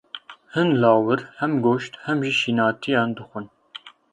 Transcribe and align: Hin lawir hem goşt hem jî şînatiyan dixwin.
Hin 0.53 0.69
lawir 0.81 1.19
hem 1.39 1.53
goşt 1.65 1.93
hem 2.05 2.17
jî 2.25 2.33
şînatiyan 2.41 3.09
dixwin. 3.17 3.47